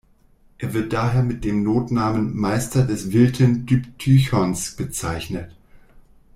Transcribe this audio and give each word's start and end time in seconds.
Er 0.57 0.73
wird 0.73 0.93
daher 0.93 1.21
mit 1.21 1.43
dem 1.43 1.61
Notnamen 1.61 2.35
Meister 2.35 2.83
des 2.87 3.11
Wilton-Diptychons 3.11 4.75
bezeichnet. 4.75 5.55